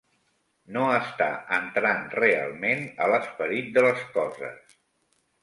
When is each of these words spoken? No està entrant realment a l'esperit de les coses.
No 0.77 0.85
està 0.93 1.27
entrant 1.57 2.01
realment 2.15 2.83
a 3.07 3.11
l'esperit 3.13 3.71
de 3.77 3.85
les 3.91 4.03
coses. 4.19 4.77